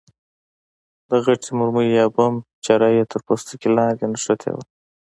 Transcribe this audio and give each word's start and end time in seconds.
د 1.09 1.11
غټې 1.25 1.51
مرمۍ 1.57 1.87
یا 1.97 2.05
بم 2.15 2.33
چره 2.65 2.87
یې 2.95 3.03
تر 3.11 3.19
پوستکي 3.25 3.69
لاندې 3.77 4.05
نښتې 4.11 4.49
وه. 4.53 4.63